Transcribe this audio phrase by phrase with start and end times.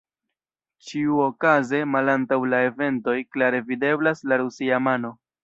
[0.85, 5.15] Ĉiuokaze malantaŭ la eventoj klare videblas la rusia mano.